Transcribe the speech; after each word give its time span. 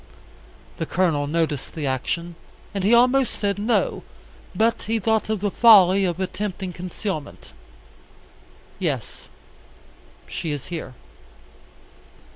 The 0.77 0.87
Colonel 0.87 1.27
noticed 1.27 1.75
the 1.75 1.85
action, 1.85 2.33
and 2.73 2.83
he 2.83 2.91
almost 2.91 3.35
said 3.35 3.59
"no," 3.59 4.01
but 4.55 4.81
he 4.89 4.97
thought 4.97 5.29
of 5.29 5.41
the 5.41 5.51
folly 5.51 6.05
of 6.05 6.19
attempting 6.19 6.73
concealment. 6.73 7.53
"Yes. 8.79 9.29
She 10.25 10.49
is 10.49 10.65
here." 10.73 10.95